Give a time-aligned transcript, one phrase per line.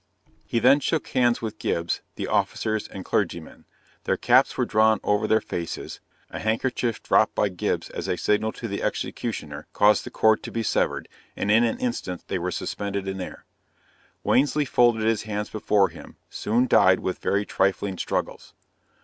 [0.47, 3.65] He then shook hands with Gibbs, the officers, and clergymen
[4.05, 5.99] their caps were drawn over their faces,
[6.31, 10.51] a handkerchief dropped by Gibbs as a signal to the executioner caused the cord to
[10.51, 13.45] be severed, and in an instant they were suspended in air.
[14.23, 18.55] Wansley folded his hands before him, soon died with very trifling struggles.